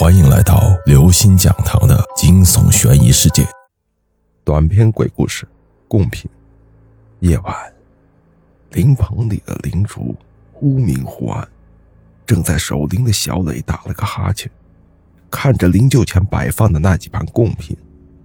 [0.00, 3.46] 欢迎来到刘星讲堂的惊悚悬疑世界。
[4.42, 5.46] 短篇鬼故事，
[5.86, 6.26] 贡品。
[7.18, 7.54] 夜晚，
[8.70, 10.16] 灵棚里的灵烛
[10.54, 11.46] 忽明忽暗，
[12.24, 14.50] 正在守灵的小磊打了个哈欠，
[15.30, 17.76] 看着灵柩前摆放的那几盘贡品，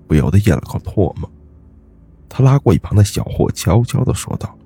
[0.07, 1.30] 不由得咽了口唾沫。
[2.30, 4.57] 他拉过一旁的小霍，悄悄地说道：“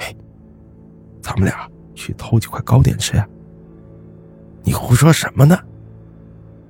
[0.00, 0.16] 嘿，
[1.20, 3.28] 咱们俩去偷几块糕点吃呀？”
[4.64, 5.54] 你胡说什么呢？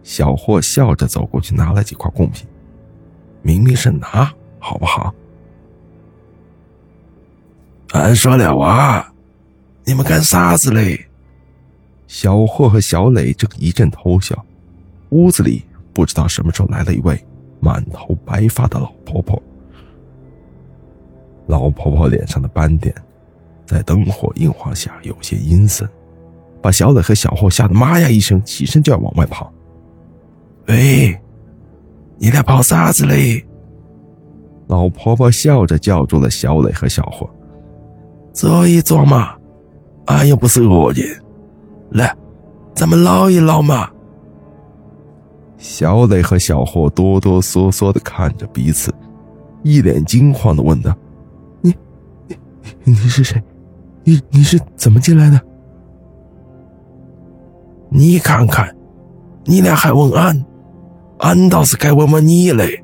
[0.07, 2.47] 小霍笑着走过去，拿了几块贡品。
[3.43, 5.13] 明明是拿，好不好？
[7.91, 9.13] 俺说了啊，
[9.85, 11.09] 你们干啥子嘞？
[12.07, 14.47] 小霍和小磊正一阵偷笑。
[15.09, 17.21] 屋子里不知道什么时候来了一位
[17.59, 19.43] 满头白发的老婆婆。
[21.49, 22.95] 老婆婆脸上的斑点，
[23.67, 25.89] 在灯火映晃下有些阴森。
[26.63, 29.53] 把小磊和小霍吓得妈呀一声，起身就要往外跑。
[30.69, 31.17] 喂，
[32.19, 33.45] 你俩跑啥子嘞？
[34.67, 37.29] 老婆婆笑着叫住了小磊和小霍
[38.35, 39.37] ：“坐一坐嘛，
[40.07, 41.07] 俺又不是恶人，
[41.91, 42.13] 来，
[42.75, 43.89] 咱们唠一唠嘛。”
[45.57, 48.93] 小磊和小霍哆哆嗦嗦的看着彼此，
[49.63, 50.93] 一脸惊慌的问道
[51.63, 51.73] ：“你，
[52.27, 52.37] 你，
[52.85, 53.41] 你是谁？
[54.03, 55.41] 你你是怎么进来的？”
[57.89, 58.77] 你看看，
[59.45, 60.45] 你俩还问俺，
[61.19, 62.83] 俺倒是该问问你嘞。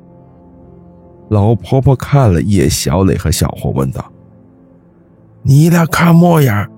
[1.29, 4.03] 老婆婆看了一眼小磊和小红，问道
[5.41, 6.69] ：“你俩看模样，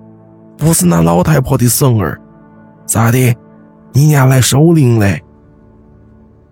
[0.56, 2.20] 不是那老太婆的孙儿，
[2.86, 3.34] 咋的？
[3.92, 5.22] 你俩来守灵嘞？”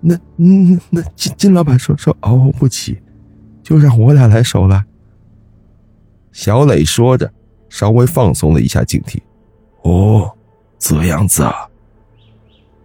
[0.00, 0.14] 那……
[0.36, 3.00] 嗯，那金金老板说说熬不起，
[3.62, 4.84] 就让我俩来守了。
[6.32, 7.30] 小磊说着，
[7.69, 9.19] 稍微放松了一下警惕。
[9.82, 10.30] 哦。
[10.77, 11.55] 这样子啊，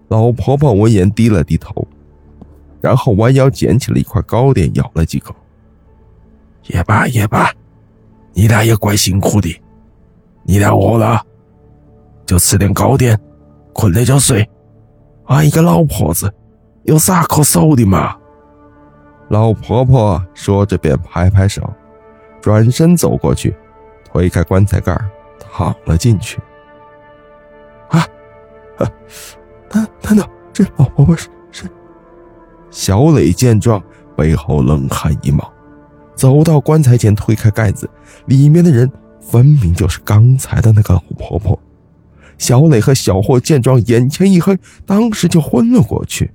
[0.08, 1.86] 老婆婆闻言低了低头，
[2.82, 5.36] 然后弯腰捡起了一块糕点，咬了几口。
[6.68, 7.52] 也罢也罢，
[8.34, 9.62] 你俩也怪辛苦的，
[10.44, 11.22] 你俩饿了
[12.26, 13.20] 就吃点糕点，
[13.74, 14.48] 困了就睡。
[15.26, 16.34] 俺一个老婆子
[16.84, 18.16] 有啥可守的嘛？
[19.30, 21.72] 老婆婆说着便拍拍手，
[22.42, 23.56] 转身走过去，
[24.06, 24.96] 推开棺材盖，
[25.40, 26.40] 躺了进去。
[27.90, 28.00] 啊，
[28.78, 28.92] 啊
[29.72, 31.30] 难难道这老婆婆是是？
[32.72, 33.82] 小磊见状，
[34.16, 35.52] 背后冷汗一冒，
[36.16, 37.90] 走到棺材前，推开盖子，
[38.26, 41.60] 里面的人分明就是刚才的那个老婆婆。
[42.38, 46.32] 小磊和小霍见状，眼前一黑，当时就昏了过去。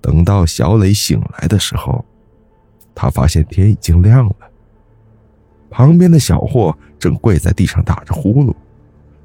[0.00, 2.04] 等到小磊醒来的时候，
[2.94, 4.36] 他发现天已经亮了，
[5.70, 8.54] 旁边的小霍正跪在地上打着呼噜。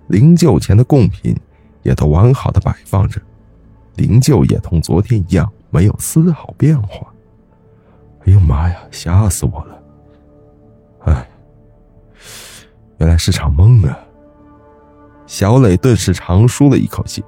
[0.07, 1.35] 灵柩前的贡品
[1.83, 3.21] 也都完好的摆放着，
[3.99, 7.05] 灵柩也同昨天一样没有丝毫变化。
[8.25, 9.81] 哎呦妈呀，吓死我了！
[11.01, 11.29] 哎，
[12.99, 13.99] 原来是场梦啊！
[15.27, 17.23] 小磊顿时长舒了一口气，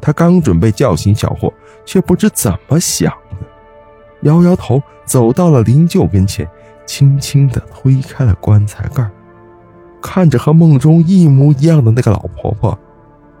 [0.00, 1.52] 他刚准备叫醒小霍，
[1.84, 3.36] 却不知怎么想的，
[4.22, 6.48] 摇摇头走到了灵柩跟前，
[6.86, 9.10] 轻轻的推开了棺材盖
[10.00, 12.78] 看着和梦中一模一样的那个老婆婆，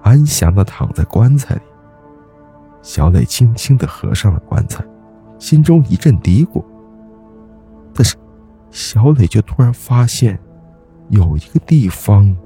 [0.02, 1.60] 安详的躺在棺材里。
[2.82, 4.84] 小磊轻轻的合上了棺材，
[5.38, 6.62] 心中一阵嘀咕。
[7.94, 8.16] 但是，
[8.70, 10.38] 小磊却突然发现，
[11.08, 12.36] 有一个地方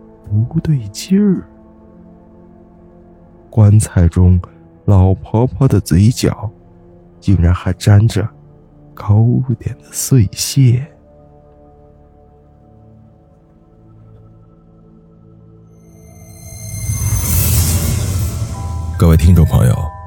[0.49, 1.49] 不对劲儿。
[3.49, 4.39] 棺材中，
[4.85, 6.51] 老婆婆的嘴角，
[7.19, 8.29] 竟然还沾着
[8.93, 9.25] 糕
[9.59, 10.87] 点的碎屑。
[18.99, 19.75] 各位听众朋友，